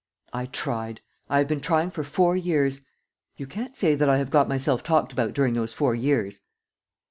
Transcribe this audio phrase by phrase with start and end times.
[0.33, 1.01] "I tried.
[1.29, 2.81] I have been trying for four years....
[3.37, 6.41] You can't say that I have got myself talked about during those four years!"